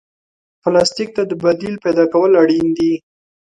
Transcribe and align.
پلاستيک 0.61 1.09
ته 1.15 1.21
د 1.29 1.31
بدیل 1.43 1.75
پیدا 1.83 2.05
کول 2.13 2.31
اړین 2.41 2.67
دي. 2.77 2.93